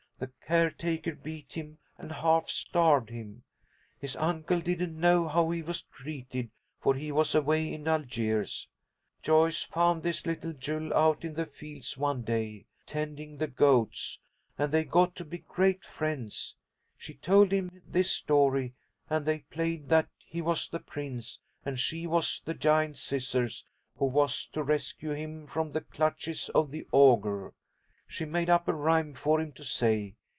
[0.21, 3.43] The care taker beat him and half starved him.
[3.97, 8.67] His uncle didn't know how he was treated, for he was away in Algiers.
[9.23, 14.19] Joyce found this little Jules out in the fields one day, tending the goats,
[14.59, 16.55] and they got to be great friends
[16.95, 18.75] She told him this story,
[19.09, 23.65] and they played that he was the prince and she was the Giant Scissors
[23.95, 27.55] who was to rescue him from the clutches of the Ogre.
[28.07, 30.15] She made up a rhyme for him to say.